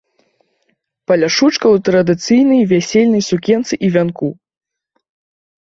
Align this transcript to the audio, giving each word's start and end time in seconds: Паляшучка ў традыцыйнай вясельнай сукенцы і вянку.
Паляшучка 1.11 1.65
ў 1.75 1.83
традыцыйнай 1.89 2.61
вясельнай 2.73 3.23
сукенцы 3.31 3.73
і 3.89 3.91
вянку. 3.99 4.29